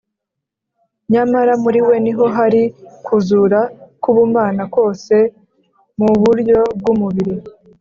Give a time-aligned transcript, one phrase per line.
[1.13, 2.63] Nyamara muri we ni ho hari
[3.05, 3.59] kuzura
[4.01, 5.15] k’Ubumana kose
[5.99, 7.35] mu buryo bw’umubiri